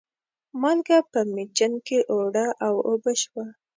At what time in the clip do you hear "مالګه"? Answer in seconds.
0.61-0.97